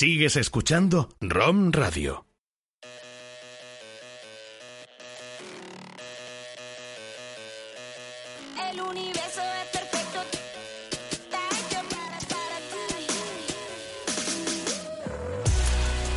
[0.00, 2.24] Sigues escuchando ROM Radio.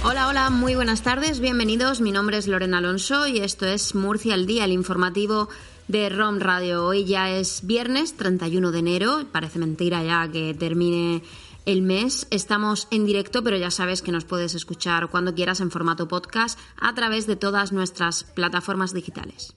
[0.03, 2.01] Hola, hola, muy buenas tardes, bienvenidos.
[2.01, 5.49] Mi nombre es Lorena Alonso y esto es Murcia al Día, el informativo
[5.87, 6.85] de ROM Radio.
[6.85, 11.23] Hoy ya es viernes 31 de enero, parece mentira ya que termine
[11.65, 12.27] el mes.
[12.31, 16.59] Estamos en directo, pero ya sabes que nos puedes escuchar cuando quieras en formato podcast
[16.79, 19.55] a través de todas nuestras plataformas digitales.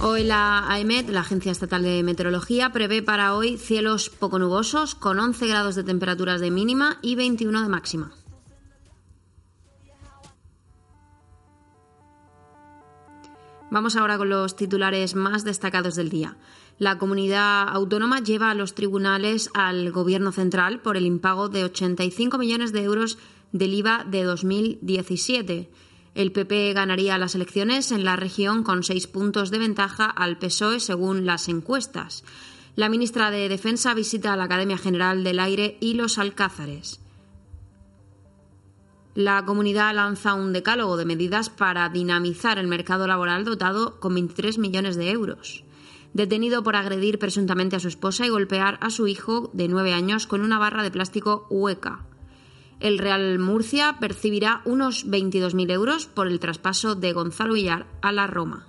[0.00, 5.18] Hoy la AEMET, la Agencia Estatal de Meteorología, prevé para hoy cielos poco nubosos con
[5.18, 8.12] 11 grados de temperaturas de mínima y 21 de máxima.
[13.74, 16.36] Vamos ahora con los titulares más destacados del día.
[16.78, 22.38] La comunidad autónoma lleva a los tribunales al Gobierno central por el impago de 85
[22.38, 23.18] millones de euros
[23.50, 25.70] del IVA de 2017.
[26.14, 30.78] El PP ganaría las elecciones en la región con seis puntos de ventaja al PSOE
[30.78, 32.22] según las encuestas.
[32.76, 37.00] La ministra de Defensa visita la Academia General del Aire y los Alcázares.
[39.14, 44.58] La comunidad lanza un decálogo de medidas para dinamizar el mercado laboral dotado con 23
[44.58, 45.62] millones de euros.
[46.14, 50.26] Detenido por agredir presuntamente a su esposa y golpear a su hijo de nueve años
[50.26, 52.04] con una barra de plástico hueca.
[52.80, 58.26] El Real Murcia percibirá unos 22.000 euros por el traspaso de Gonzalo Villar a la
[58.26, 58.66] Roma.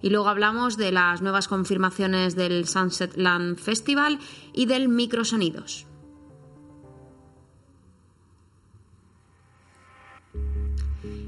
[0.00, 4.20] Y luego hablamos de las nuevas confirmaciones del Sunset Land Festival
[4.54, 5.86] y del Microsonidos.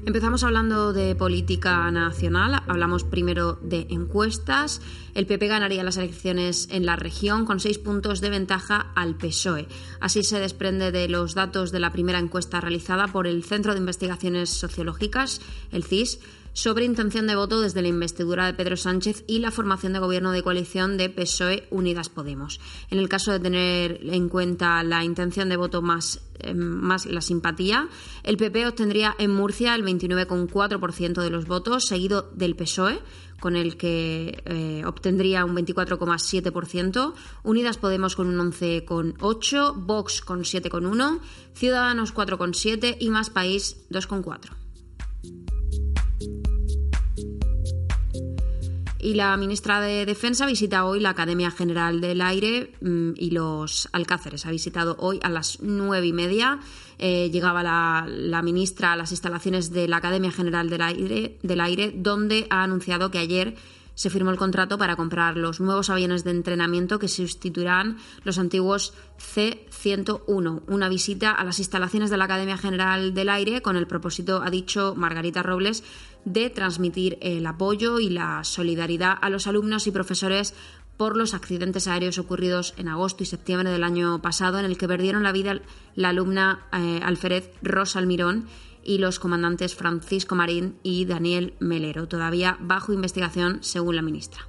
[0.05, 4.81] Empezamos hablando de política nacional, hablamos primero de encuestas.
[5.15, 9.69] El PP ganaría las elecciones en la región con seis puntos de ventaja al PSOE.
[10.01, 13.79] Así se desprende de los datos de la primera encuesta realizada por el Centro de
[13.79, 15.39] Investigaciones Sociológicas,
[15.71, 16.19] el CIS,
[16.53, 20.31] sobre intención de voto desde la investidura de Pedro Sánchez y la formación de gobierno
[20.31, 22.59] de coalición de PSOE Unidas Podemos.
[22.89, 27.89] En el caso de tener en cuenta la intención de voto más, eh, la simpatía,
[28.23, 33.01] el PP obtendría en Murcia el 29,4% de los votos, seguido del PSOE,
[33.39, 41.19] con el que eh, obtendría un 24,7%, Unidas Podemos con un 11,8%, Vox con 7,1%,
[41.53, 44.62] Ciudadanos 4,7% y Más País 2,4%.
[49.03, 53.89] Y la ministra de Defensa visita hoy la Academia General del Aire mm, y los
[53.91, 54.45] Alcáceres.
[54.45, 56.61] Ha visitado hoy a las nueve y media.
[56.99, 61.59] Eh, llegaba la, la ministra a las instalaciones de la Academia General del Aire, del
[61.59, 63.55] Aire, donde ha anunciado que ayer
[63.95, 68.93] se firmó el contrato para comprar los nuevos aviones de entrenamiento que sustituirán los antiguos
[69.17, 70.63] C-101.
[70.67, 74.49] Una visita a las instalaciones de la Academia General del Aire con el propósito, ha
[74.49, 75.83] dicho Margarita Robles,
[76.25, 80.53] de transmitir el apoyo y la solidaridad a los alumnos y profesores
[80.97, 84.87] por los accidentes aéreos ocurridos en agosto y septiembre del año pasado, en el que
[84.87, 85.61] perdieron la vida
[85.95, 88.47] la alumna eh, alférez Rosa Almirón
[88.83, 94.47] y los comandantes Francisco Marín y Daniel Melero, todavía bajo investigación según la ministra.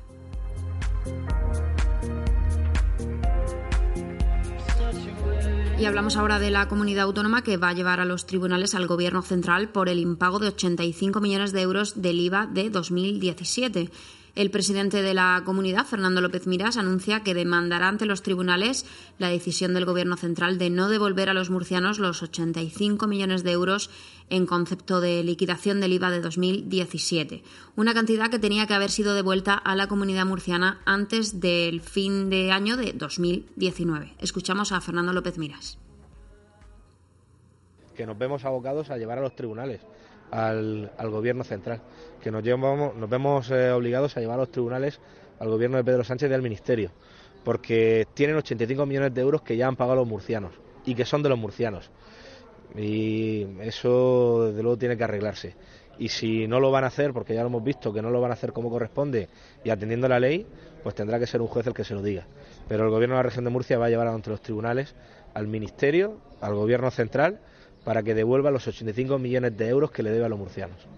[5.78, 8.86] Y hablamos ahora de la comunidad autónoma que va a llevar a los tribunales al
[8.86, 13.90] Gobierno central por el impago de 85 millones de euros del IVA de 2017.
[14.34, 18.84] El presidente de la comunidad, Fernando López Miras, anuncia que demandará ante los tribunales
[19.16, 23.52] la decisión del Gobierno central de no devolver a los murcianos los 85 millones de
[23.52, 23.90] euros
[24.30, 27.44] en concepto de liquidación del IVA de 2017,
[27.76, 32.28] una cantidad que tenía que haber sido devuelta a la comunidad murciana antes del fin
[32.28, 34.14] de año de 2019.
[34.18, 35.78] Escuchamos a Fernando López Miras.
[37.94, 39.80] que nos vemos abocados a llevar a los tribunales
[40.30, 41.80] al, al gobierno central,
[42.22, 45.00] que nos, llevamos, nos vemos eh, obligados a llevar a los tribunales
[45.38, 46.90] al gobierno de Pedro Sánchez y al ministerio,
[47.44, 50.52] porque tienen 85 millones de euros que ya han pagado los murcianos
[50.84, 51.90] y que son de los murcianos.
[52.76, 55.54] Y eso desde luego tiene que arreglarse.
[55.98, 58.20] Y si no lo van a hacer, porque ya lo hemos visto que no lo
[58.20, 59.28] van a hacer como corresponde
[59.62, 60.46] y atendiendo la ley,
[60.82, 62.26] pues tendrá que ser un juez el que se lo diga.
[62.68, 64.94] Pero el gobierno de la región de Murcia va a llevar ante los tribunales
[65.34, 67.40] al ministerio, al gobierno central,
[67.84, 70.88] para que devuelva los 85 millones de euros que le debe a los murcianos.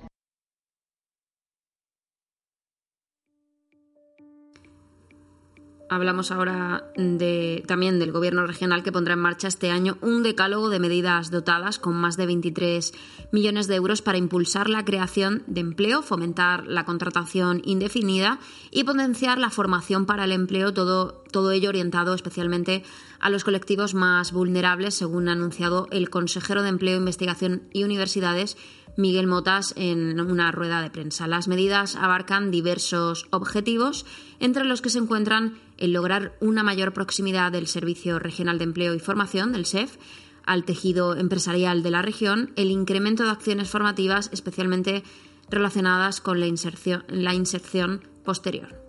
[5.88, 10.69] Hablamos ahora de, también del Gobierno regional que pondrá en marcha este año un decálogo
[10.69, 12.93] de medidas dotadas con más de 23
[13.31, 18.41] millones de euros para impulsar la creación de empleo, fomentar la contratación indefinida
[18.73, 22.82] y potenciar la formación para el empleo, todo, todo ello orientado especialmente
[23.21, 28.56] a los colectivos más vulnerables, según ha anunciado el consejero de Empleo, Investigación y Universidades,
[28.96, 31.26] Miguel Motas en una rueda de prensa.
[31.26, 34.06] Las medidas abarcan diversos objetivos,
[34.40, 38.94] entre los que se encuentran el lograr una mayor proximidad del Servicio Regional de Empleo
[38.94, 39.96] y Formación, del SEF,
[40.44, 45.02] al tejido empresarial de la región, el incremento de acciones formativas, especialmente
[45.50, 48.86] relacionadas con la inserción, la inserción posterior.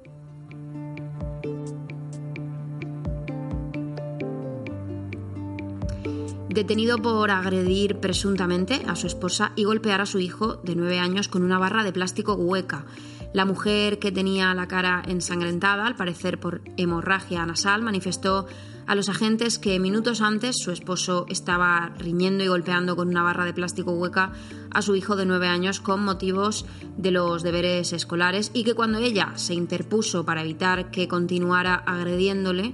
[6.57, 11.27] Detenido por agredir presuntamente a su esposa y golpear a su hijo de nueve años
[11.27, 12.88] con una barra de plástico hueca.
[13.31, 18.48] La mujer, que tenía la cara ensangrentada, al parecer por hemorragia nasal, manifestó
[18.88, 23.45] a los agentes que minutos antes su esposo estaba riñendo y golpeando con una barra
[23.45, 24.31] de plástico hueca
[24.71, 26.65] a su hijo de nueve años con motivos
[26.98, 32.74] de los deberes escolares y que cuando ella se interpuso para evitar que continuara agrediéndole,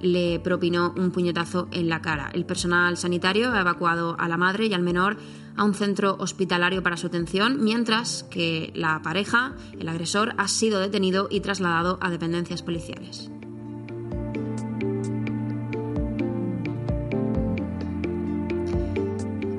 [0.00, 2.30] le propinó un puñetazo en la cara.
[2.32, 5.16] El personal sanitario ha evacuado a la madre y al menor
[5.56, 10.80] a un centro hospitalario para su atención, mientras que la pareja, el agresor, ha sido
[10.80, 13.30] detenido y trasladado a dependencias policiales.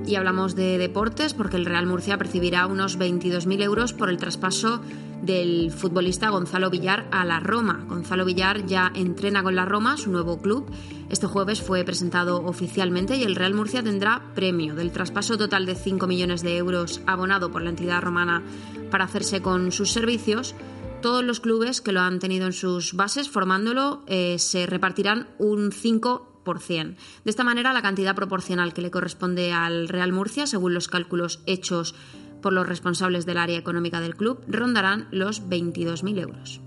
[0.08, 4.80] Y hablamos de deportes porque el Real Murcia percibirá unos 22.000 euros por el traspaso
[5.24, 7.84] del futbolista Gonzalo Villar a la Roma.
[7.90, 10.70] Gonzalo Villar ya entrena con la Roma, su nuevo club.
[11.10, 15.74] Este jueves fue presentado oficialmente y el Real Murcia tendrá premio del traspaso total de
[15.74, 18.44] 5 millones de euros abonado por la entidad romana
[18.92, 20.54] para hacerse con sus servicios.
[21.02, 25.72] Todos los clubes que lo han tenido en sus bases formándolo eh, se repartirán un
[25.72, 26.96] 5 de
[27.26, 31.96] esta manera, la cantidad proporcional que le corresponde al Real Murcia, según los cálculos hechos
[32.42, 36.62] por los responsables del área económica del club, rondarán los 22.000 euros.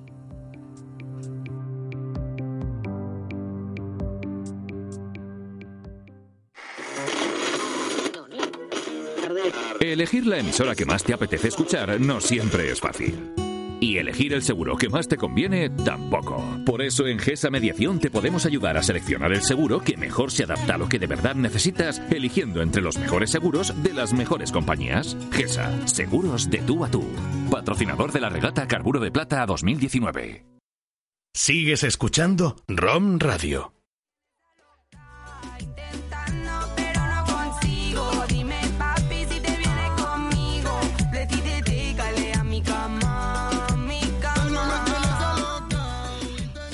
[9.81, 13.48] Elegir la emisora que más te apetece escuchar no siempre es fácil.
[13.81, 16.43] Y elegir el seguro que más te conviene tampoco.
[16.65, 20.45] Por eso en GESA Mediación te podemos ayudar a seleccionar el seguro que mejor se
[20.45, 24.53] adapta a lo que de verdad necesitas, eligiendo entre los mejores seguros de las mejores
[24.53, 25.17] compañías.
[25.33, 27.05] GESA, seguros de tú a tú.
[27.51, 30.45] Patrocinador de la regata Carburo de Plata 2019.
[31.35, 33.78] Sigues escuchando ROM Radio.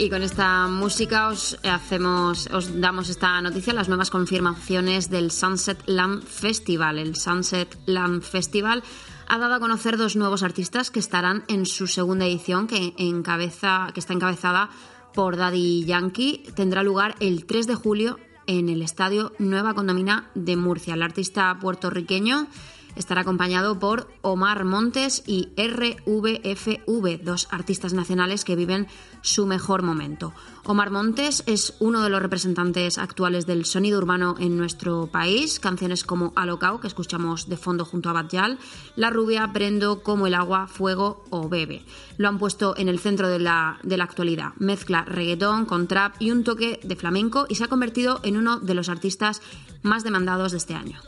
[0.05, 5.83] Y con esta música os hacemos, os damos esta noticia, las nuevas confirmaciones del Sunset
[5.87, 6.99] Lamp Festival.
[6.99, 8.83] El Sunset Lamp Festival
[9.29, 13.93] ha dado a conocer dos nuevos artistas que estarán en su segunda edición, que encabeza,
[13.95, 14.69] que está encabezada
[15.15, 16.43] por Daddy Yankee.
[16.55, 20.93] Tendrá lugar el 3 de julio en el Estadio Nueva Condomina de Murcia.
[20.93, 22.47] El artista puertorriqueño
[22.97, 28.87] estará acompañado por Omar Montes y RVFV, dos artistas nacionales que viven
[29.23, 30.33] su mejor momento.
[30.65, 35.61] Omar Montes es uno de los representantes actuales del sonido urbano en nuestro país.
[35.61, 38.59] Canciones como Alocao, que escuchamos de fondo junto a Batjal,
[38.97, 41.85] La Rubia, Prendo, Como el Agua, Fuego o Bebe.
[42.17, 44.53] Lo han puesto en el centro de la, de la actualidad.
[44.59, 48.59] Mezcla reggaetón con trap y un toque de flamenco y se ha convertido en uno
[48.59, 49.43] de los artistas
[49.83, 50.99] más demandados de este año.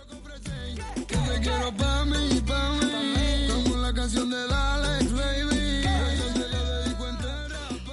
[1.07, 3.49] Que te quiero pa' mí, pa' mí.
[3.49, 4.56] Como la canción de Alex,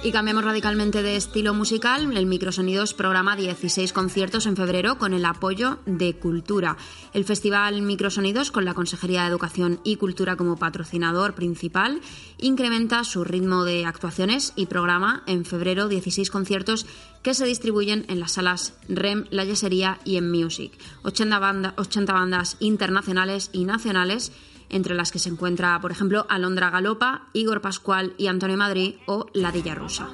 [0.06, 2.14] Y cambiamos radicalmente de estilo musical.
[2.14, 6.76] El Microsonidos programa 16 conciertos en febrero con el apoyo de Cultura.
[7.14, 12.02] El Festival Microsonidos, con la Consejería de Educación y Cultura como patrocinador principal,
[12.36, 16.84] incrementa su ritmo de actuaciones y programa en febrero 16 conciertos
[17.22, 20.72] que se distribuyen en las salas REM, La Yesería y en Music.
[21.04, 24.32] 80, banda- 80 bandas internacionales y nacionales
[24.74, 29.26] entre las que se encuentra, por ejemplo, Alondra Galopa, Igor Pascual y Antonio Madrid o
[29.32, 30.08] Ladilla Rusa.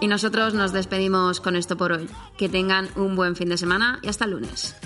[0.00, 2.08] Y nosotros nos despedimos con esto por hoy.
[2.36, 4.76] Que tengan un buen fin de semana y hasta el lunes.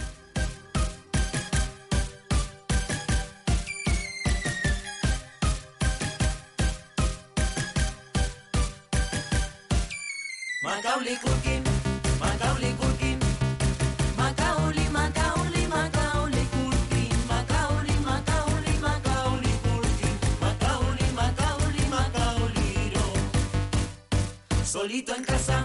[25.00, 25.64] Solito en casa,